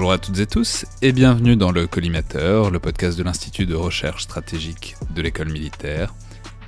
[0.00, 3.74] Bonjour à toutes et tous et bienvenue dans le Collimateur, le podcast de l'Institut de
[3.74, 6.14] recherche stratégique de l'école militaire,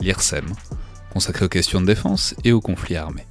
[0.01, 0.45] l'IRSEM,
[1.15, 3.25] consacré aux questions de défense et aux conflits armés.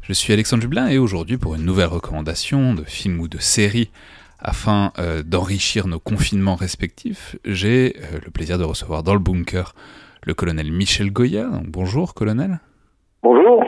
[0.00, 3.90] Je suis Alexandre Dublin et aujourd'hui pour une nouvelle recommandation de film ou de série
[4.38, 9.74] afin euh, d'enrichir nos confinements respectifs, j'ai euh, le plaisir de recevoir dans le bunker
[10.22, 11.48] le colonel Michel Goya.
[11.66, 12.60] bonjour colonel.
[13.24, 13.61] Bonjour.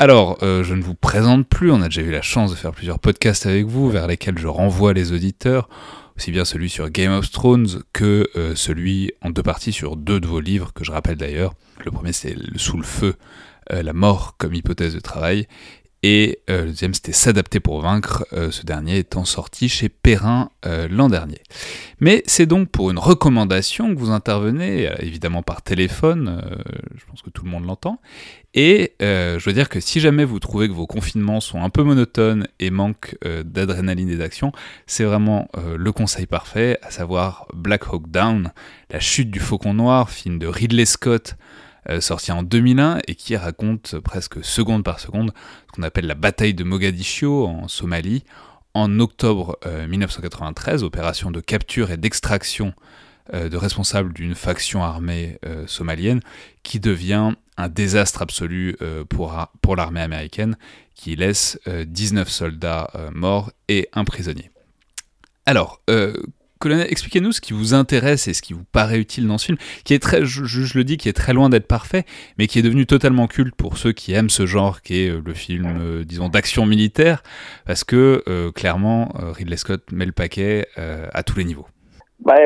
[0.00, 2.72] Alors, euh, je ne vous présente plus, on a déjà eu la chance de faire
[2.72, 5.68] plusieurs podcasts avec vous vers lesquels je renvoie les auditeurs,
[6.16, 10.18] aussi bien celui sur Game of Thrones que euh, celui en deux parties sur deux
[10.18, 11.52] de vos livres, que je rappelle d'ailleurs.
[11.84, 13.16] Le premier c'est Sous le feu,
[13.74, 15.46] euh, la mort comme hypothèse de travail,
[16.02, 20.48] et le deuxième c'était S'adapter pour vaincre, ce dernier étant sorti chez Perrin
[20.88, 21.42] l'an dernier.
[22.00, 26.42] Mais c'est donc pour une recommandation que vous intervenez, évidemment par téléphone,
[26.96, 28.00] je pense que tout le monde l'entend,
[28.52, 31.70] et euh, je veux dire que si jamais vous trouvez que vos confinements sont un
[31.70, 34.50] peu monotones et manquent euh, d'adrénaline et d'action,
[34.86, 38.52] c'est vraiment euh, le conseil parfait, à savoir Black Hawk Down,
[38.90, 41.36] la chute du faucon noir, film de Ridley Scott,
[42.00, 45.32] sorti en 2001 et qui raconte presque seconde par seconde
[45.66, 48.22] ce qu'on appelle la bataille de Mogadiscio en Somalie.
[48.74, 52.74] En octobre 1993, opération de capture et d'extraction
[53.32, 56.20] de responsables d'une faction armée somalienne
[56.62, 60.56] qui devient un désastre absolu euh, pour, pour l'armée américaine
[60.94, 64.50] qui laisse 19 euh, soldats euh, morts et un prisonnier.
[65.46, 65.82] Alors,
[66.60, 69.58] colonel, expliquez-nous ce qui vous intéresse et ce qui vous paraît utile dans ce film,
[69.84, 72.04] qui est très, je, le dis, qui est très loin d'être parfait,
[72.38, 75.34] mais qui est devenu totalement culte pour ceux qui aiment ce genre, qui est le
[75.34, 77.24] film, disons, d'action militaire,
[77.66, 81.66] parce que clairement, Ridley Scott met le paquet à tous les niveaux.
[82.20, 82.36] Bah,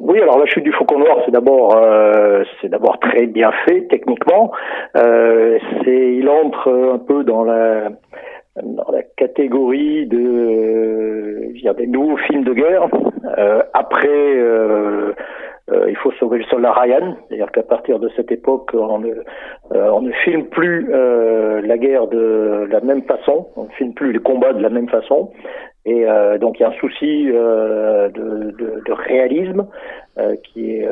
[0.00, 3.82] oui, alors la chute du Faucon Noir, c'est d'abord euh, c'est d'abord très bien fait
[3.88, 4.50] techniquement.
[4.96, 7.90] Euh, c'est il entre un peu dans la
[8.62, 12.88] dans la catégorie de euh, des nouveaux films de guerre.
[13.38, 15.12] Euh, après, euh,
[15.88, 19.14] il faut sauver le soldat Ryan, c'est-à-dire qu'à partir de cette époque, on ne,
[19.70, 24.18] on ne filme plus la guerre de la même façon, on ne filme plus les
[24.18, 25.30] combats de la même façon.
[25.86, 29.66] Et euh, donc il y a un souci euh, de, de, de, réalisme
[30.18, 30.88] euh, qui est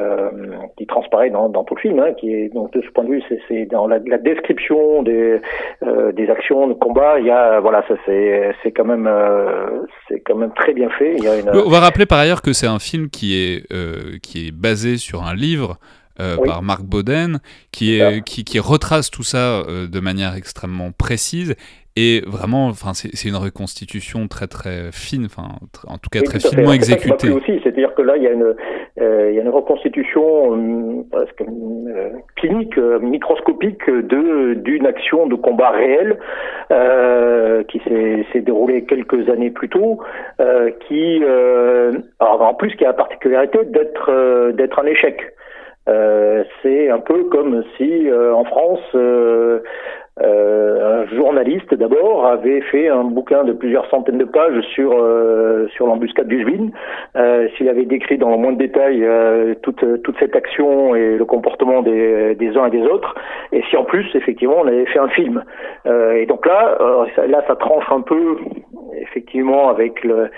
[0.79, 1.99] qui transparaît dans, dans, tout le film.
[1.99, 5.41] Hein, qui est donc de ce point de vue, c'est dans la, la, description des
[5.83, 7.21] des actions de combat.
[7.21, 9.11] Il y a voilà, ça c'est c'est quand même
[10.09, 11.17] c'est quand même très bien fait.
[11.19, 11.51] Il y a une...
[11.51, 13.67] On va rappeler par ailleurs que c'est un film qui est
[14.23, 15.77] qui est basé sur un livre.
[16.45, 17.39] par Marc Boden,
[17.71, 21.55] qui, est, qui, qui, retrace tout ça de manière extrêmement précise
[22.01, 25.49] et vraiment, enfin, c'est une reconstitution très très fine, enfin,
[25.89, 27.29] en tout cas très finement exécutée.
[27.29, 28.55] aussi, c'est-à-dire que là, il y a une,
[29.01, 35.35] euh, il y a une reconstitution euh, presque euh, clinique, microscopique de d'une action de
[35.35, 36.19] combat réel
[37.69, 37.81] qui
[38.33, 39.99] s'est déroulée quelques années plus tôt,
[40.87, 41.21] qui,
[42.21, 45.17] alors, en plus, qui a la particularité d'être d'être un échec.
[46.63, 49.61] c'est un peu comme si en France euh,
[50.21, 55.87] un journaliste d'abord avait fait un bouquin de plusieurs centaines de pages sur euh, sur
[55.87, 56.69] l'embuscade du Zvin.
[57.17, 61.17] Euh, S'il avait décrit dans le moins de détails euh, toute toute cette action et
[61.17, 63.15] le comportement des, des uns et des autres,
[63.53, 65.45] et si en plus effectivement on avait fait un film.
[65.87, 66.79] Euh, et donc là
[67.27, 68.37] là ça tranche un peu
[69.01, 70.31] effectivement avec le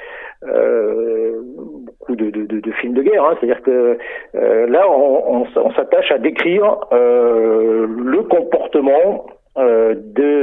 [1.84, 3.24] beaucoup de, de, de, films de guerre.
[3.24, 3.36] Hein.
[3.38, 3.98] C'est-à-dire que
[4.32, 9.26] là, on, on, on s'attache à décrire le comportement
[9.58, 9.94] euh,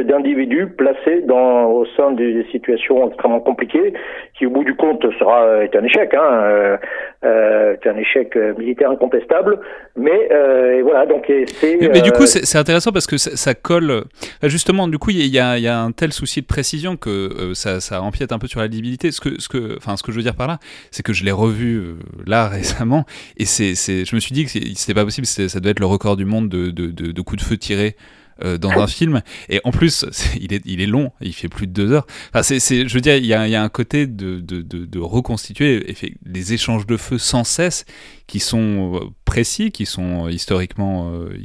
[0.03, 3.93] d'individus placés dans, au sein des situations extrêmement compliquées,
[4.37, 6.77] qui au bout du compte sera est un échec, hein, euh,
[7.23, 9.59] euh est un échec euh, militaire incontestable.
[9.95, 11.77] Mais euh, voilà, donc c'est.
[11.79, 14.03] Mais, du coup, c'est intéressant parce que ça, ça, colle.
[14.43, 17.79] Justement, du coup, il y a, y a, un tel souci de précision que ça,
[17.79, 19.11] ça, empiète un peu sur la lisibilité.
[19.11, 20.57] Ce que, ce que, enfin, ce que je veux dire par là,
[20.91, 21.95] c'est que je l'ai revu
[22.25, 23.05] là récemment
[23.37, 25.25] et c'est, je me suis dit que c'était pas possible.
[25.25, 27.95] Ça devait être le record du monde de, de, de, de coups de feu tirés
[28.43, 29.21] euh, dans un film.
[29.49, 30.05] Et en plus,
[30.39, 32.07] il est, il est long, il fait plus de deux heures.
[32.33, 34.85] Enfin, c'est, je veux dire, il y a, y a un côté de, de, de,
[34.85, 35.95] de reconstituer
[36.25, 37.85] les échanges de feu sans cesse
[38.27, 41.37] qui sont euh, précis, qui sont historiquement, euh,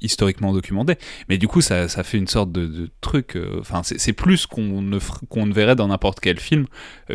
[0.00, 0.96] historiquement documentés.
[1.28, 3.38] Mais du coup, ça, ça fait une sorte de, de truc.
[3.60, 4.98] Enfin, c'est plus qu'on ne,
[5.28, 6.66] qu'on ne verrait dans n'importe quel film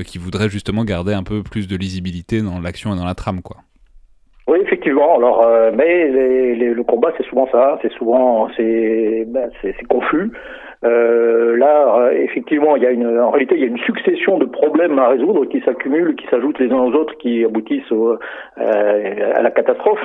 [0.06, 3.41] qui voudrait justement garder un peu plus de lisibilité dans l'action et dans la trame,
[3.41, 3.63] quoi.
[4.47, 5.17] Oui, effectivement.
[5.17, 7.77] Alors, euh, mais les, les, le combat, c'est souvent ça.
[7.81, 10.31] C'est souvent, c'est, ben, c'est confus.
[10.83, 14.45] Euh, là, effectivement, il y a une, en réalité, il y a une succession de
[14.45, 18.18] problèmes à résoudre qui s'accumulent, qui s'ajoutent les uns aux autres, qui aboutissent au,
[18.57, 20.03] à la catastrophe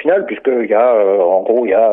[0.00, 0.94] finale, puisqu'il y a,
[1.24, 1.92] en gros, il y a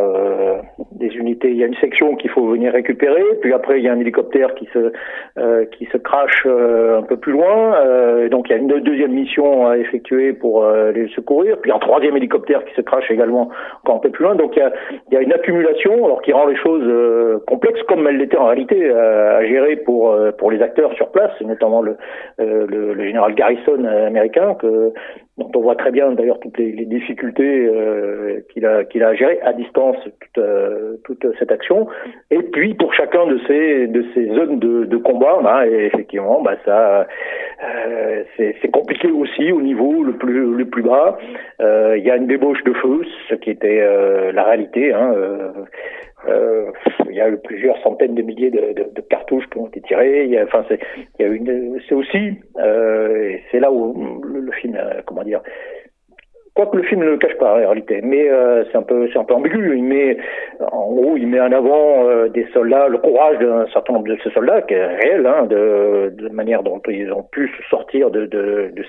[0.92, 3.88] des unités, il y a une section qu'il faut venir récupérer, puis après il y
[3.88, 4.92] a un hélicoptère qui se
[5.72, 9.78] qui se crache un peu plus loin, donc il y a une deuxième mission à
[9.78, 13.50] effectuer pour les secourir, puis un troisième hélicoptère qui se crache également
[13.84, 14.36] encore un peu plus loin.
[14.36, 14.72] Donc il y a,
[15.10, 17.40] il y a une accumulation, alors qui rend les choses euh,
[17.88, 21.32] comme elles l'étaient en réalité euh, à gérer pour euh, pour les acteurs sur place,
[21.42, 21.98] notamment le,
[22.38, 24.94] le, le général Garrison américain que
[25.40, 29.40] dont on voit très bien d'ailleurs toutes les, difficultés euh, qu'il a qu'il a géré
[29.42, 31.88] à distance toute, euh, toute cette action
[32.30, 36.42] et puis pour chacun de ces de ces zones de, de combat bah, et effectivement
[36.42, 37.08] bah ça
[37.64, 41.18] euh, c'est compliqué aussi au niveau le plus le plus bas
[41.60, 43.82] il y a une débauche de feu ce qui était
[44.34, 45.14] la réalité hein,
[47.10, 50.40] il y a eu plusieurs centaines de milliers de, cartouches qui ont été tirées.
[50.44, 55.24] Enfin, c'est, aussi, c'est là où le, le film, comment
[56.56, 59.18] Quoique le film ne le cache pas en réalité, mais euh, c'est un peu c'est
[59.18, 59.78] ambigu.
[59.78, 60.18] Il met
[60.60, 64.18] en gros il met en avant euh, des soldats, le courage d'un certain nombre de
[64.24, 68.28] ces soldats qui est réel, hein, de, de manière dont ils ont pu sortir de,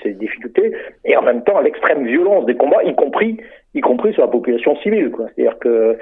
[0.02, 0.72] ces difficultés,
[1.04, 3.38] et en même temps l'extrême violence des combats, y compris
[3.74, 5.12] y compris sur la population civile.
[5.16, 5.96] C'est-à-dire que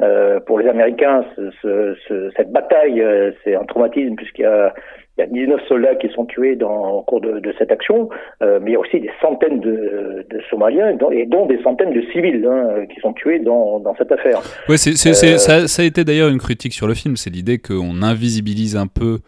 [0.00, 4.46] euh, pour les Américains, ce, ce, ce, cette bataille, euh, c'est un traumatisme puisqu'il y
[4.46, 4.74] a
[5.18, 8.08] il y a 19 soldats qui sont tués dans, au cours de, de cette action,
[8.42, 11.44] euh, mais il y a aussi des centaines de, de Somaliens et dont, et dont,
[11.44, 14.40] des centaines de civils hein, qui sont tués dans, dans cette affaire.
[14.70, 17.30] Ouais, c'est, c'est, euh, ça, ça, a été d'ailleurs une critique sur le film, c'est
[17.30, 19.18] l'idée qu'on invisibilise un peu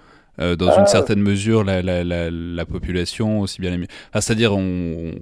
[0.41, 3.85] euh, dans ah, une certaine mesure la, la, la, la, population aussi bien les...
[4.11, 5.13] enfin, c'est-à-dire on,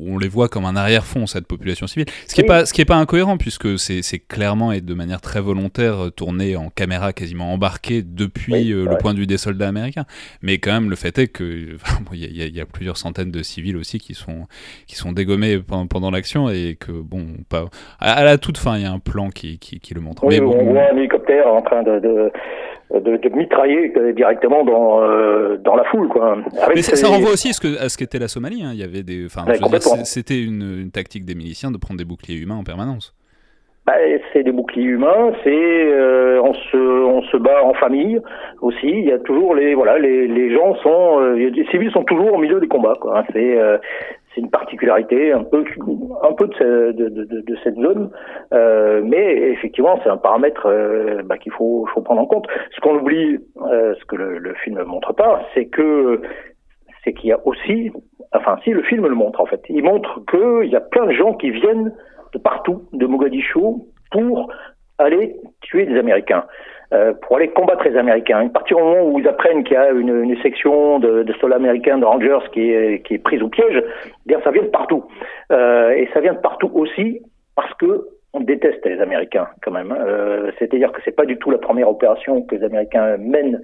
[0.00, 2.06] on, les voit comme un arrière-fond cette population civile.
[2.26, 5.20] Ce qui est pas ce qui est pas incohérent puisque c'est, clairement et de manière
[5.20, 9.26] très volontaire euh, tourné en caméra quasiment embarquée depuis oui, euh, le point de vue
[9.26, 10.04] des soldats américains.
[10.42, 13.30] Mais quand même le fait est que enfin, bon, y, a, y, a plusieurs centaines
[13.30, 14.46] de civils aussi qui sont
[14.86, 17.66] qui sont dégommés pendant, pendant l'action et que bon pas
[18.00, 20.24] à, à la toute fin il y a un plan qui, qui, qui le montre.
[20.24, 22.32] Oui, mais bon, on voit un hélicoptère en train de, de
[22.92, 26.38] de, de mitrailler directement dans euh, dans la foule quoi.
[26.62, 28.62] Avec Mais ça, ça renvoie aussi à ce que à ce qu'était la Somalie.
[28.62, 28.70] Hein.
[28.72, 29.58] Il y avait des, enfin, ouais,
[30.04, 33.14] c'était une, une, tactique des miliciens de prendre des boucliers humains en permanence.
[33.88, 33.94] Bah,
[34.34, 38.20] c'est des boucliers humains, c'est euh, on se on se bat en famille
[38.60, 38.86] aussi.
[38.86, 42.34] Il y a toujours les voilà les les gens sont euh, les civils sont toujours
[42.34, 43.24] au milieu des combats quoi.
[43.32, 43.78] C'est euh,
[44.38, 45.64] c'est une particularité un peu
[46.22, 48.10] un peu de, cette zone,
[48.52, 52.46] euh, mais effectivement c'est un paramètre euh, bah, qu'il faut, prendre en compte.
[52.74, 56.22] Ce qu'on oublie, euh, ce que le, le film ne montre pas, c'est que
[57.02, 57.90] c'est qu'il y a aussi,
[58.32, 61.12] enfin si le film le montre en fait, il montre qu'il y a plein de
[61.12, 61.92] gens qui viennent
[62.32, 64.52] de partout, de Mogadiscio, pour
[64.98, 66.44] aller tuer des Américains.
[66.94, 68.46] Euh, pour aller combattre les Américains.
[68.46, 71.32] À partir du moment où ils apprennent qu'il y a une, une section de, de,
[71.34, 74.62] soldats américains, de Rangers, qui est, qui est prise au piège, eh bien ça vient
[74.62, 75.04] de partout.
[75.52, 77.20] Euh, et ça vient de partout aussi
[77.54, 79.92] parce que on déteste les Américains quand même.
[79.92, 83.60] Euh, C'est-à-dire que c'est pas du tout la première opération que les Américains mènent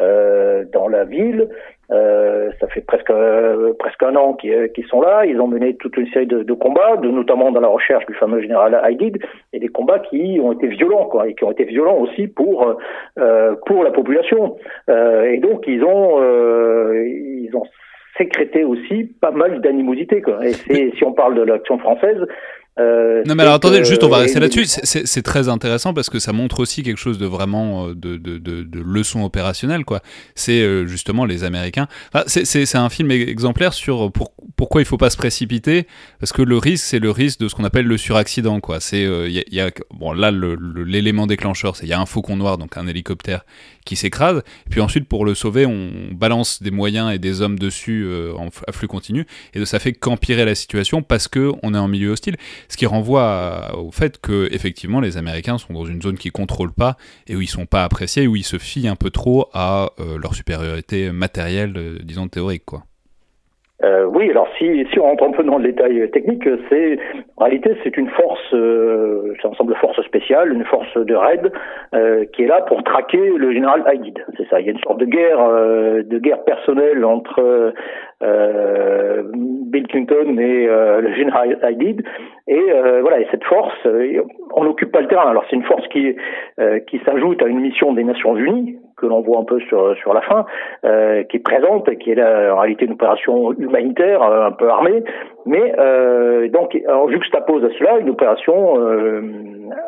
[0.00, 1.48] euh, dans la ville.
[1.90, 5.24] Euh, ça fait presque euh, presque un an qu'ils sont là.
[5.24, 8.14] Ils ont mené toute une série de, de combats, de, notamment dans la recherche du
[8.14, 9.18] fameux général Haïdid,
[9.52, 12.76] et des combats qui ont été violents, quoi, et qui ont été violents aussi pour
[13.18, 14.56] euh, pour la population.
[14.90, 17.64] Euh, et donc ils ont ils ont
[18.18, 20.22] sécrété aussi pas mal d'animosité.
[20.70, 22.26] Et si on parle de l'action française,
[22.78, 24.66] euh, non mais alors attendez, juste on va rester là-dessus.
[24.66, 28.38] C'est très intéressant parce que ça montre aussi quelque chose de vraiment euh, de, de,
[28.38, 30.00] de, de leçon opérationnelle quoi.
[30.34, 31.88] C'est euh, justement les Américains.
[32.12, 35.86] Enfin, c'est un film exemplaire sur pour, pourquoi il faut pas se précipiter
[36.20, 38.80] parce que le risque c'est le risque de ce qu'on appelle le suraccident quoi.
[38.80, 42.00] C'est il euh, y, y, a bon là l'élément le, déclencheur c'est il y a
[42.00, 43.44] un faucon noir donc un hélicoptère
[43.88, 44.42] qui s'écrase.
[44.66, 48.34] Et puis ensuite, pour le sauver, on balance des moyens et des hommes dessus euh,
[48.34, 49.26] en, à flux continu.
[49.54, 52.36] Et ça fait qu'empirer la situation parce que on est en milieu hostile.
[52.68, 56.32] Ce qui renvoie à, au fait que effectivement, les Américains sont dans une zone qu'ils
[56.32, 56.96] contrôlent pas
[57.26, 60.18] et où ils sont pas appréciés, où ils se fient un peu trop à euh,
[60.18, 62.82] leur supériorité matérielle, euh, disons théorique, quoi.
[63.84, 66.98] Euh, oui, alors si, on rentre un peu dans le détail technique, c'est
[67.36, 71.14] en réalité c'est une force, euh, c'est un ensemble de forces spéciales, une force de
[71.14, 71.52] raid
[71.94, 74.18] euh, qui est là pour traquer le général Haïdid.
[74.36, 74.60] C'est ça.
[74.60, 77.72] Il y a une sorte de guerre, euh, de guerre personnelle entre
[78.20, 82.02] Bill Clinton et le général Haïdid.
[82.46, 82.62] Et
[83.00, 83.86] voilà, et cette force,
[84.54, 85.30] on n'occupe pas le terrain.
[85.30, 86.16] Alors c'est une force qui
[86.86, 90.12] qui s'ajoute à une mission des Nations Unies que l'on voit un peu sur sur
[90.12, 90.44] la fin,
[90.84, 94.68] euh, qui est présente, qui est là, en réalité une opération humanitaire, euh, un peu
[94.68, 95.02] armée,
[95.46, 99.22] mais euh, donc on juxtapose à cela une opération euh,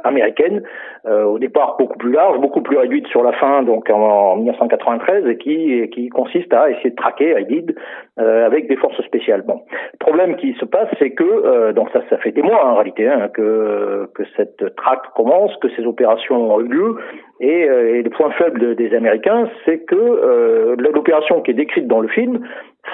[0.04, 0.62] américaine,
[1.06, 5.26] euh, au départ beaucoup plus large, beaucoup plus réduite sur la fin, donc en, 1993,
[5.26, 7.74] et qui qui consiste à essayer de traquer IDID
[8.20, 9.42] euh, avec des forces spéciales.
[9.42, 9.62] Bon,
[9.92, 13.08] le problème qui se passe, c'est que donc ça ça fait des mois en réalité
[13.08, 16.96] hein, que que cette traque commence, que ces opérations ont eu lieu,
[17.40, 22.08] et, et le point faible des Américains, c'est que l'opération qui est décrite dans le
[22.08, 22.40] film,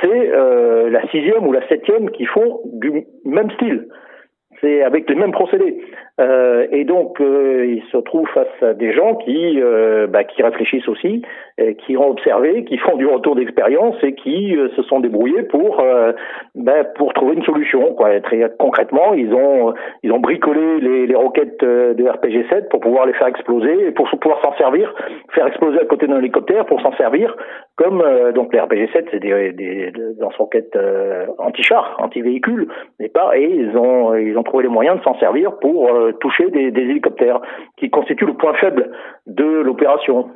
[0.03, 3.89] c'est euh, la sixième ou la septième qui font du même style.
[4.61, 5.79] C'est avec les mêmes procédés.
[6.19, 10.43] Euh, et donc, euh, il se trouve face à des gens qui, euh, bah, qui
[10.43, 11.23] réfléchissent aussi,
[11.79, 15.83] qui ont observé, qui font du retour d'expérience et qui se sont débrouillés pour,
[16.55, 17.95] bah, pour trouver une solution.
[17.95, 18.21] Quoi.
[18.21, 23.15] Très concrètement, ils ont, ils ont bricolé les, les roquettes de RPG-7 pour pouvoir les
[23.15, 24.95] faire exploser et pour pouvoir s'en servir,
[25.33, 27.35] faire exploser à côté d'un hélicoptère pour s'en servir
[27.77, 28.03] comme
[28.35, 30.79] donc les RPG-7, c'est des, des, lance-roquettes
[31.39, 32.69] anti-char, anti-véhicules,
[33.01, 36.71] et et ils ont, ils ont trouvé les moyens de s'en servir pour toucher des,
[36.71, 37.41] des, hélicoptères,
[37.77, 38.91] qui constituent le point faible
[39.27, 40.31] de l'opération.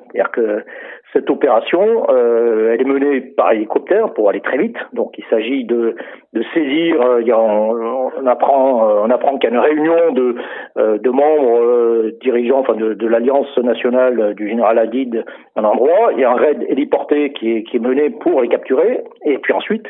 [1.12, 4.76] Cette opération, euh, elle est menée par hélicoptère pour aller très vite.
[4.92, 5.96] Donc, il s'agit de,
[6.34, 7.00] de saisir.
[7.00, 10.36] Euh, on, on, apprend, euh, on apprend qu'il y a une réunion de,
[10.78, 15.24] euh, de membres dirigeants, enfin de, de l'alliance nationale du général Hadid,
[15.56, 16.12] un endroit.
[16.12, 19.02] Il y a un raid héliporté qui est, qui est mené pour les capturer.
[19.24, 19.86] Et puis ensuite,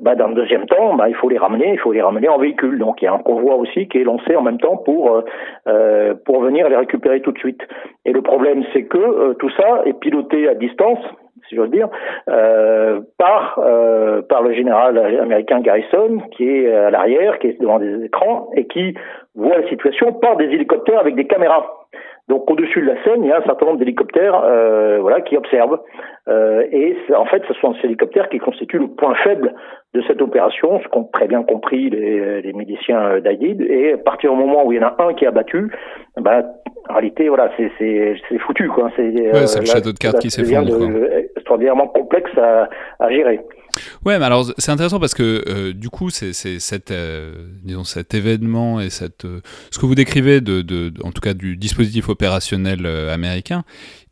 [0.00, 1.72] bah, dans le deuxième temps, bah, il faut les ramener.
[1.72, 2.78] Il faut les ramener en véhicule.
[2.78, 5.22] Donc, il y a un convoi aussi qui est lancé en même temps pour
[6.24, 7.60] pour venir les récupérer tout de suite.
[8.04, 11.00] Et le problème, c'est que tout ça est piloté à distance,
[11.48, 11.88] si j'ose dire,
[12.28, 17.78] euh, par euh, par le général américain Garrison, qui est à l'arrière, qui est devant
[17.78, 18.94] des écrans et qui
[19.34, 21.66] voit la situation par des hélicoptères avec des caméras.
[22.30, 25.36] Donc au-dessus de la scène, il y a un certain nombre d'hélicoptères, euh, voilà, qui
[25.36, 25.80] observent.
[26.28, 29.52] Euh, et en fait, ce sont ces hélicoptères qui constituent le point faible
[29.94, 33.60] de cette opération, ce qu'ont très bien compris les, les miliciens d'Aïdid.
[33.62, 35.72] Et à partir du moment où il y en a un qui est abattu,
[36.20, 36.44] ben,
[36.88, 38.90] en réalité, voilà, c'est foutu, quoi.
[38.94, 40.70] C'est ouais, euh, le château de cartes qui s'effondre.
[41.36, 42.68] extraordinairement complexe à,
[43.00, 43.40] à gérer.
[44.04, 48.88] Ouais, mais alors c'est intéressant parce que euh, du coup, euh, cet événement et
[49.24, 50.38] euh, ce que vous décrivez,
[51.02, 53.64] en tout cas du dispositif opérationnel américain,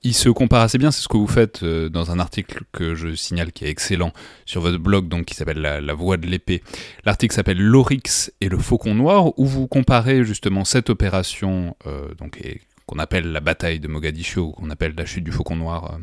[0.03, 0.91] il se compare assez bien.
[0.91, 4.13] C'est ce que vous faites dans un article que je signale qui est excellent
[4.47, 6.63] sur votre blog, donc qui s'appelle la, la, Voix de l'épée.
[7.05, 11.75] L'article s'appelle L'Oryx et le Faucon Noir, où vous comparez justement cette opération,
[12.19, 12.41] donc
[12.87, 15.99] qu'on appelle la bataille de Mogadiscio, qu'on appelle la chute du Faucon Noir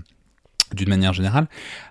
[0.73, 1.47] d'une manière générale,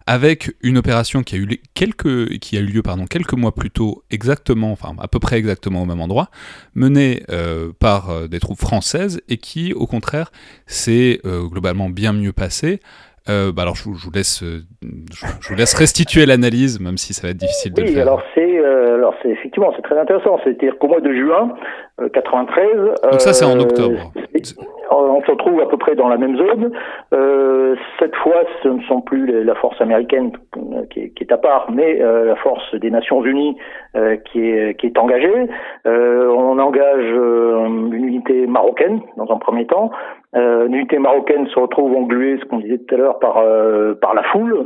[0.07, 3.71] avec une opération qui a eu, quelques, qui a eu lieu pardon, quelques mois plus
[3.71, 6.29] tôt, exactement, enfin à peu près exactement au même endroit,
[6.75, 10.33] menée euh, par euh, des troupes françaises et qui, au contraire,
[10.67, 12.81] s'est euh, globalement bien mieux passée.
[13.27, 17.37] bah alors je, vous laisse, je, vous laisse restituer l'analyse, même si ça va être
[17.39, 18.03] difficile de le faire.
[18.03, 18.61] alors c'est,
[19.05, 20.39] alors c'est effectivement c'est très intéressant.
[20.43, 21.55] C'est-à-dire qu'au mois de juin
[22.13, 22.67] 93.
[23.11, 24.11] Donc ça c'est en octobre
[24.91, 26.71] on se retrouve à peu près dans la même zone.
[27.13, 30.33] Euh, cette fois, ce ne sont plus la force américaine
[30.91, 33.57] qui est, qui est à part, mais euh, la force des Nations Unies
[33.97, 35.49] euh, qui, est, qui est engagée.
[35.87, 39.91] Euh, on engage une unité marocaine dans un premier temps.
[40.35, 43.43] Euh, l'unité marocaine se retrouve engluée, ce qu'on disait tout à l'heure, par
[44.01, 44.65] par la foule,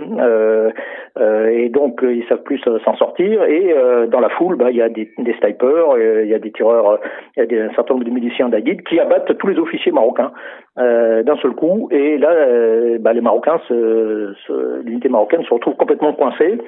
[1.51, 3.45] et donc ils savent plus s'en sortir.
[3.45, 3.75] Et
[4.09, 6.99] dans la foule, bah, il y a des, des snipers, il y a des tireurs,
[7.37, 9.93] il y a des, un certain nombre de miliciens d'Aguid qui abattent tous les officiers
[9.93, 10.33] marocains
[10.79, 11.89] euh, d'un seul coup.
[11.91, 13.59] Et là, euh, bah, les Marocains,
[14.85, 16.59] l'unité marocaine se retrouve complètement coincée.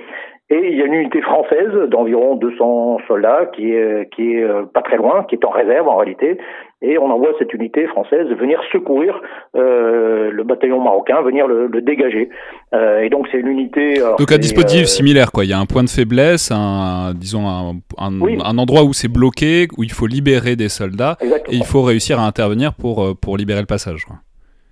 [0.52, 4.64] Et il y a une unité française d'environ 200 soldats qui est, qui est euh,
[4.64, 6.38] pas très loin, qui est en réserve en réalité.
[6.82, 9.20] Et on envoie cette unité française venir secourir
[9.54, 12.30] euh, le bataillon marocain, venir le, le dégager.
[12.74, 14.00] Euh, et donc c'est une unité.
[14.18, 15.44] donc un dispositif similaire, quoi.
[15.44, 19.12] Il y a un point de faiblesse, un, disons un, un, un endroit où c'est
[19.12, 23.36] bloqué, où il faut libérer des soldats, et il faut réussir à intervenir pour pour
[23.36, 24.04] libérer le passage.
[24.06, 24.16] Quoi.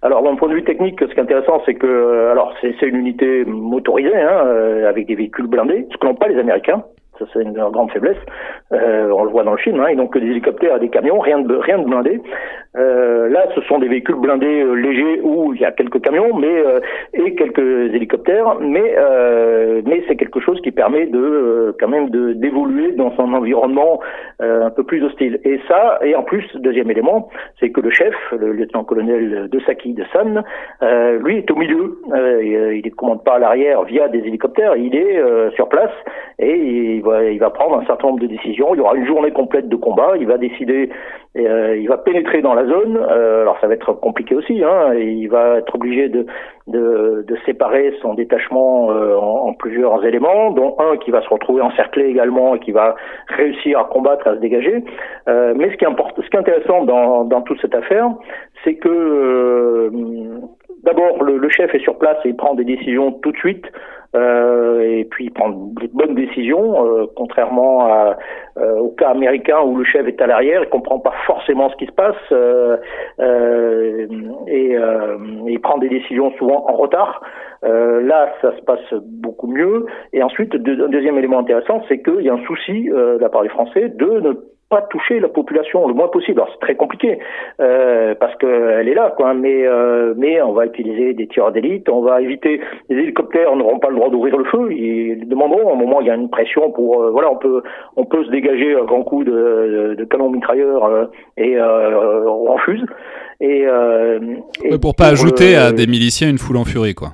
[0.01, 2.87] Alors, d'un point de vue technique, ce qui est intéressant, c'est que, euh, alors, c'est
[2.87, 6.85] une unité motorisée, hein, euh, avec des véhicules blindés, ce que n'ont pas les Américains.
[7.19, 8.19] Ça, c'est une grande faiblesse.
[8.73, 9.81] Euh, on le voit dans le film.
[9.81, 12.21] Hein, et donc, des hélicoptères des camions, rien de, rien de blindé.
[12.77, 16.37] Euh, là, ce sont des véhicules blindés euh, légers où il y a quelques camions,
[16.37, 16.81] mais euh,
[17.15, 22.33] et quelques hélicoptères, mais euh, mais c'est quelque chose qui permet de quand même de
[22.33, 24.01] d'évoluer dans son environnement
[24.41, 25.41] un peu plus hostile.
[25.45, 27.29] Et ça, et en plus, deuxième élément,
[27.59, 30.45] c'est que le chef, le lieutenant-colonel de Saki de San,
[31.23, 31.99] lui est au milieu.
[32.43, 35.21] il ne commande pas à l'arrière via des hélicoptères, il est
[35.57, 35.91] sur place
[36.39, 38.75] et il va, il va prendre un certain nombre de décisions.
[38.75, 40.13] Il y aura une journée complète de combat.
[40.21, 40.91] Il va décider,
[41.47, 42.97] euh, il va pénétrer dans la zone.
[42.97, 44.63] Euh, alors ça va être compliqué aussi.
[44.65, 46.27] Hein, il va être obligé de,
[46.67, 51.63] de, de séparer son détachement euh, en, plusieurs éléments, dont un qui va se retrouver
[51.63, 52.95] encerclé également et qui va
[53.29, 54.85] réussir à combattre, à se dégager.
[55.29, 58.11] Euh, mais ce qui, importe, ce qui est intéressant dans, dans toute cette affaire,
[58.65, 59.91] c'est que euh,
[60.85, 63.67] d'abord le, chef est sur place et il prend des décisions tout de suite.
[64.17, 68.15] Euh, et puis il prend de bonnes décisions, euh, contrairement
[68.57, 71.77] euh, au cas américain où le chef est à l'arrière, il comprend pas forcément ce
[71.77, 72.17] qui se passe
[74.49, 74.77] et,
[75.51, 77.23] il prend des décisions souvent en retard.
[77.63, 79.87] là, ça se passe beaucoup mieux.
[80.13, 83.43] Et ensuite, un deuxième élément intéressant, c'est qu'il y a un souci de la part
[83.43, 84.33] des Français de ne
[84.71, 86.41] pas toucher la population le moins possible.
[86.41, 87.19] Alors c'est très compliqué
[87.61, 89.33] euh, parce qu'elle est là, quoi.
[89.35, 93.79] Mais euh, mais on va utiliser des tireurs d'élite, on va éviter les hélicoptères n'auront
[93.79, 94.73] pas le droit d'ouvrir le feu.
[94.73, 97.63] Ils demanderont à un moment il y a une pression pour euh, voilà on peut
[97.97, 101.07] on peut se dégager un grand coup de, de, de canon mitrailleur euh,
[101.37, 102.85] et euh, on refuse.
[103.41, 103.67] Et,
[104.65, 107.11] et pour pas ajouter à des miliciens une foule en furie quoi.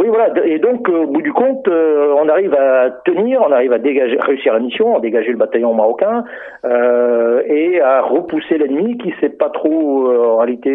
[0.00, 0.32] Oui, voilà.
[0.46, 4.16] Et donc, au bout du compte, euh, on arrive à tenir, on arrive à dégager,
[4.18, 6.24] réussir la mission, à dégager le bataillon marocain
[6.64, 10.70] euh, et à repousser l'ennemi qui sait pas trop euh, en réalité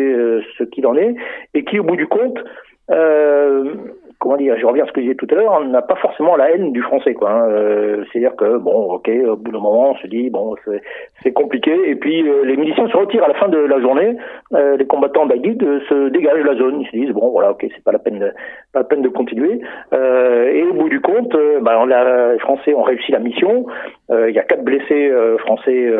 [0.59, 1.15] ce qu'il en est
[1.55, 2.37] et qui, au bout du compte,
[4.25, 5.95] comment dire, je reviens à ce que je disais tout à l'heure, on n'a pas
[5.97, 7.29] forcément la haine du français, quoi.
[7.29, 7.47] Hein.
[7.47, 10.55] Euh, C'est-à-dire que bon, ok, au bout d'un moment, on se dit bon,
[11.21, 14.17] c'est compliqué, et puis euh, les miliciens se retirent à la fin de la journée,
[14.55, 17.67] euh, les combattants d'Aguid se dégagent de la zone, ils se disent bon, voilà, ok,
[17.69, 18.31] c'est pas la peine, de,
[18.73, 19.61] pas la peine de continuer,
[19.93, 23.67] euh, et au bout du compte, on a, les Français ont réussi la mission.
[24.09, 25.91] Il y a quatre blessés français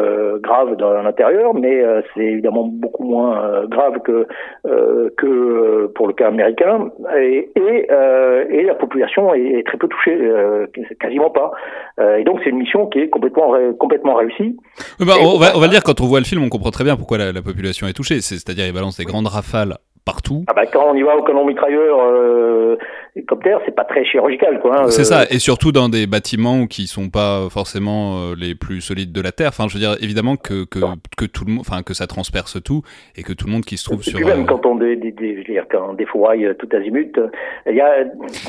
[0.41, 1.83] graves dans l'intérieur, mais
[2.13, 4.27] c'est évidemment beaucoup moins grave que
[4.63, 10.17] que pour le cas américain, et, et euh, et la population est, très peu touchée,
[10.19, 10.67] euh,
[10.99, 11.51] quasiment pas.
[11.99, 14.57] Euh, et donc c'est une mission qui est complètement complètement réussie.
[14.99, 16.83] Bah, on, va, on va le dire quand on voit le film, on comprend très
[16.83, 18.21] bien pourquoi la, la population est touchée.
[18.21, 20.45] C'est-à-dire ils balancent des grandes rafales partout.
[20.47, 22.77] Ah bah quand on y va au canon mitrailleur euh,
[23.15, 24.83] hélicoptère, c'est pas très chirurgical quoi.
[24.83, 28.81] Hein, c'est ça, et surtout dans des bâtiments qui sont pas forcément euh, les plus
[28.81, 29.49] solides de la terre.
[29.49, 30.79] Enfin, je veux dire évidemment que que,
[31.17, 32.83] que tout le monde, enfin que ça transperce tout
[33.15, 34.17] et que tout le monde qui se trouve sur.
[34.17, 37.19] Puis même euh, quand on dé, dire, quand on défouraille tout azimut,
[37.67, 38.05] il y a.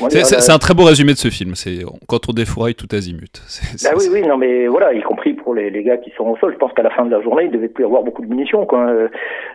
[0.09, 1.55] C'est un très beau résumé de ce film.
[1.55, 3.41] C'est quand on défouraille tout azimut.
[3.89, 6.35] Ah oui oui non mais voilà, y compris pour les, les gars qui sont au
[6.35, 6.51] sol.
[6.51, 8.65] Je pense qu'à la fin de la journée, il devait plus avoir beaucoup de munitions
[8.65, 8.85] quoi.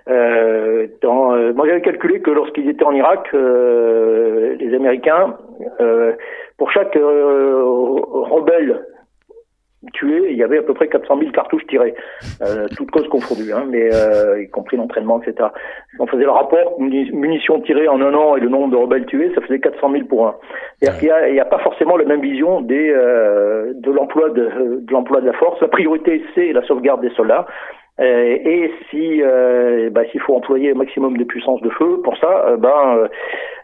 [0.08, 5.36] Euh, dans, moi j'avais calculé que lorsqu'ils étaient en Irak, euh, les Américains,
[5.80, 6.12] euh,
[6.56, 8.86] pour chaque euh, rebelle
[9.92, 11.94] tué, il y avait à peu près 400 000 cartouches tirées,
[12.42, 15.48] euh, toutes causes confondues, hein, mais euh, y compris l'entraînement, etc.
[15.98, 19.32] On faisait le rapport munitions tirées en un an et le nombre de rebelles tués,
[19.34, 20.34] ça faisait 400 000 pour un.
[20.80, 24.92] Il n'y a, a, pas forcément la même vision des, euh, de l'emploi de, de
[24.92, 25.60] l'emploi de la force.
[25.60, 27.46] La priorité, c'est la sauvegarde des soldats.
[28.00, 32.16] Euh, et si euh, bah, s'il faut employer un maximum de puissance de feu pour
[32.16, 33.08] ça, euh, ben,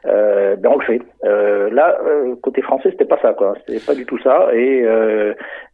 [0.04, 1.00] ben on le fait.
[1.22, 1.98] là,
[2.42, 3.54] côté français, c'était pas ça, quoi.
[3.66, 4.48] C'était pas du tout ça.
[4.54, 4.84] Et,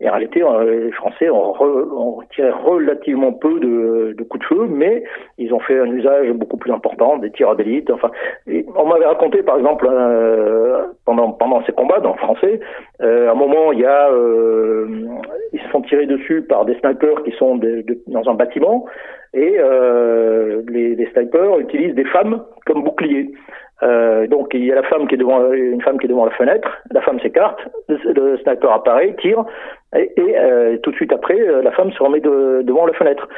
[0.00, 4.66] et en réalité, les Français ont, ont, tiré relativement peu de, de, coups de feu,
[4.68, 5.04] mais
[5.38, 7.90] ils ont fait un usage beaucoup plus important des tirs d'élite.
[7.90, 8.10] Enfin,
[8.46, 9.88] on m'avait raconté, par exemple,
[11.04, 12.60] pendant pendant ces combats, dans le français,
[13.00, 14.10] à un moment, il y a
[15.52, 17.60] ils se font tirer dessus par des snipers qui sont
[18.06, 18.84] dans un bâtiment
[19.32, 23.32] et euh, les, les, snipers utilisent des femmes comme boucliers.
[23.82, 26.24] Euh, donc il y a la femme qui est devant une femme qui est devant
[26.24, 29.44] la fenêtre, la femme s'écarte, le, le, sniper apparaît, tire
[29.96, 33.28] et, euh, tout de suite après euh, la femme se remet de, devant la fenêtre.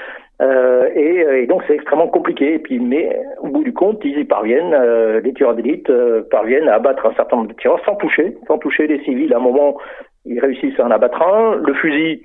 [0.43, 2.55] Euh, et, et, donc c'est extrêmement compliqué.
[2.55, 4.77] Et puis mais au bout du compte ils y parviennent,
[5.25, 5.91] les tueurs d'élite
[6.31, 9.33] parviennent à abattre un certain nombre de tireurs sans toucher, sans toucher les civils.
[9.33, 9.79] À un moment
[10.27, 12.23] ils réussissent à en abattre un, le fusil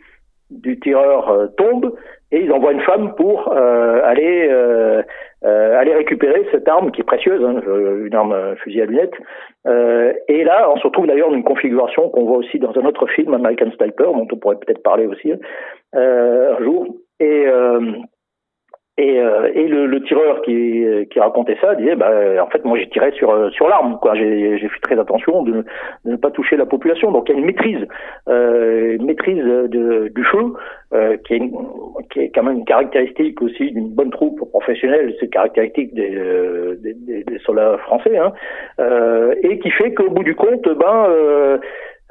[0.52, 1.94] du tireur tombe
[2.32, 5.02] et ils envoient une femme pour euh, aller euh,
[5.44, 7.62] euh, aller récupérer cette arme qui est précieuse, hein,
[8.06, 9.16] une arme fusil à lunettes.
[10.28, 13.08] et là, on se retrouve d'ailleurs dans une configuration qu'on voit aussi dans un autre
[13.08, 15.34] film, American Sniper, dont on pourrait peut-être parler aussi
[15.94, 16.88] un jour.
[17.20, 17.46] Et
[18.98, 22.78] et, euh, et le, le, tireur qui, qui racontait ça disait, bah, en fait, moi
[22.78, 24.16] j'ai tiré sur sur l'arme, quoi.
[24.16, 25.64] J'ai fait très attention de,
[26.06, 27.12] de, ne pas toucher la population.
[27.12, 27.88] Donc il y a une maîtrise,
[28.28, 30.54] euh, une maîtrise de, du feu
[30.94, 31.52] euh, qui, est
[32.12, 35.16] qui est quand même une caractéristique aussi d'une bonne troupe professionnelle.
[35.22, 38.34] C'est caractéristique des, euh, des, des, des, soldats français, hein,
[38.80, 41.60] euh, et qui fait qu'au bout du compte, ben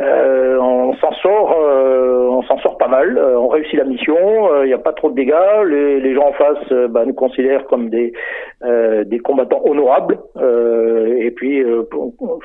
[0.00, 3.18] euh, on s'en sort, on s'en sort pas mal mal.
[3.36, 4.16] on réussit la mission,
[4.62, 5.34] il n'y a pas trop de dégâts.
[5.66, 8.12] Les, les gens en face bah, nous considèrent comme des
[8.62, 10.18] des combattants honorables.
[10.38, 11.64] et puis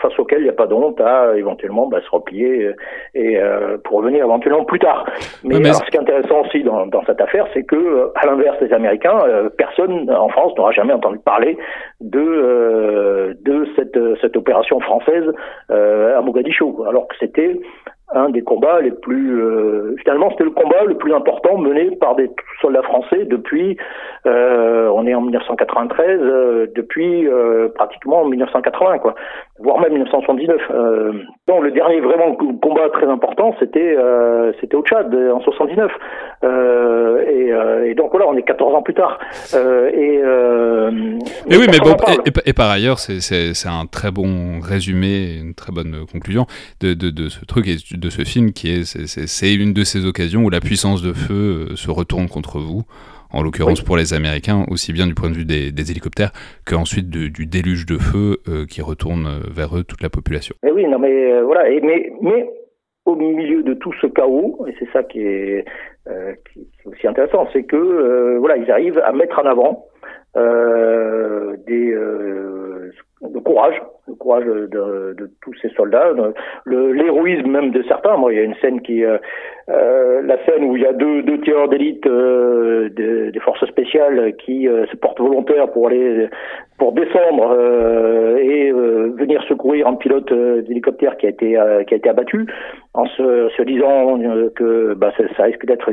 [0.01, 2.71] face auxquels il n'y a pas d'honte à éventuellement bah, se replier
[3.13, 3.39] et
[3.83, 5.05] pour revenir éventuellement plus tard.
[5.43, 8.59] Mais, alors, ce qui est intéressant aussi dans, dans cette affaire, c'est que à l'inverse
[8.59, 9.17] des Américains,
[9.57, 11.57] personne en France n'aura jamais entendu parler
[12.01, 15.31] de de cette cette opération française
[15.69, 17.44] à Mogadiscio, alors que c'était
[18.13, 19.41] un des combats les plus
[19.85, 22.29] euh, finalement c'était le combat le plus important mené par des
[22.61, 23.77] soldats français depuis
[24.25, 27.27] euh, on est en 1993 euh, depuis
[27.75, 29.15] pratiquement 1980 quoi.
[29.59, 30.61] Voire même 1979
[31.47, 33.97] donc le dernier vraiment combat très important c'était
[34.59, 35.91] c'était au Tchad en 79
[37.27, 37.51] et,
[37.89, 39.19] et, donc voilà on est 14 ans plus tard.
[39.53, 40.21] Et,
[41.49, 41.95] oui mais bon
[42.45, 46.45] et, par ailleurs c'est c'est un très bon résumé une très bonne conclusion
[46.81, 50.07] de, de, de ce truc et de ce film qui est c'est une de ces
[50.07, 52.83] occasions où la puissance de feu euh, se retourne contre vous
[53.31, 56.31] en l'occurrence pour les Américains, aussi bien du point de vue des, hélicoptères
[56.65, 60.55] qu'ensuite du déluge de feu euh, qui retourne euh, vers eux toute la population.
[60.65, 62.49] Et oui, non, mais voilà, et, mais, mais
[63.03, 65.65] au milieu de tout ce chaos, et c'est ça qui est,
[66.05, 69.85] qui est, aussi intéressant, c'est que voilà, ils arrivent à mettre en avant
[71.67, 71.93] des
[73.21, 76.11] de courage, le courage de, de, tous ces soldats,
[76.65, 78.17] l'héroïsme même de certains.
[78.17, 79.17] Moi, il y a une scène qui, euh,
[79.69, 83.65] euh la scène où il y a deux, deux tireurs d'élite euh, des, des, forces
[83.65, 86.29] spéciales qui euh, se portent volontaires pour aller
[86.77, 91.57] pour descendre euh, et venir secourir un pilote d'hélicoptère qui a été
[91.87, 92.45] qui a été abattu,
[92.93, 94.19] en se, se disant
[94.55, 95.89] que bah, ça, ça risque d'être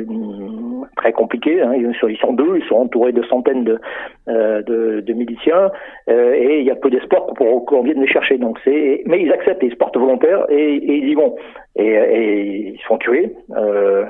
[0.96, 1.60] très compliqué.
[1.60, 1.74] Hein.
[1.74, 3.78] Ils, sont, ils sont deux, ils sont entourés de centaines de,
[4.26, 5.70] de, de miliciens
[6.08, 8.38] et il y a peu d'espoir pour qu'on vienne les chercher.
[8.38, 11.36] Donc c'est, mais ils acceptent, ils se portent volontaires et, ils y vont.
[11.76, 13.34] Et, ils se font tuer.
[13.56, 14.04] Euh,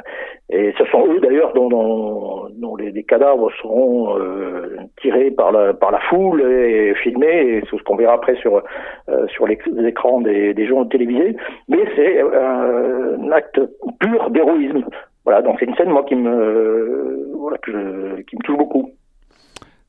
[0.52, 6.00] et ce sont eux d'ailleurs dont, les, cadavres seront euh, tirés par la, par la
[6.00, 7.56] foule et filmés.
[7.56, 8.62] Et c'est ce qu'on verra après sur,
[9.08, 11.36] euh, sur les, écrans des, des journaux télévisés.
[11.68, 13.60] Mais c'est un acte
[13.98, 14.84] pur d'héroïsme.
[15.24, 18.90] Voilà, donc c'est une scène moi qui me, voilà, qui me touche beaucoup.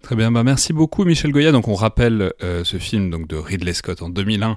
[0.03, 1.53] Très bien, bah merci beaucoup Michel Goya.
[1.53, 4.55] Donc on rappelle euh, ce film donc de Ridley Scott en 2001, euh,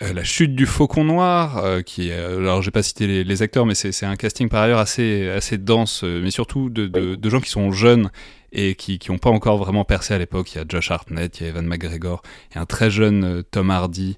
[0.00, 3.74] La chute du faucon noir, euh, qui alors j'ai pas cité les, les acteurs, mais
[3.74, 7.50] c'est un casting par ailleurs assez assez dense, mais surtout de, de, de, gens qui
[7.50, 8.10] sont jeunes
[8.50, 10.54] et qui qui ont pas encore vraiment percé à l'époque.
[10.54, 12.90] Il y a Josh Hartnett, il y a Evan McGregor, il y a un très
[12.90, 14.16] jeune Tom Hardy.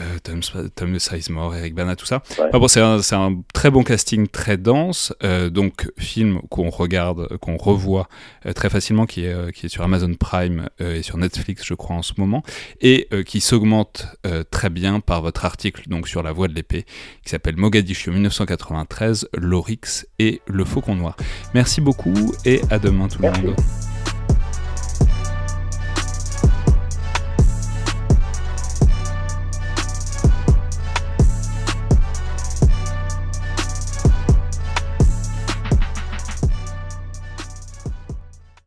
[0.00, 0.40] Euh, Tom,
[0.74, 2.22] Tom Sizemore, Eric Bana, tout ça.
[2.52, 5.12] bon, c'est un, un, très bon casting, très dense.
[5.22, 8.08] Euh, donc, film qu'on regarde, qu'on revoit
[8.46, 11.96] euh, très facilement, qui est, qui est sur Amazon Prime et sur Netflix, je crois,
[11.96, 12.42] en ce moment,
[12.80, 14.06] et qui s'augmente
[14.50, 16.84] très bien par votre article donc sur La Voix de l'épée,
[17.24, 21.16] qui s'appelle Mogadiscio 1993, l'Orix et le Faucon Noir.
[21.54, 23.56] Merci beaucoup et à demain tout le monde.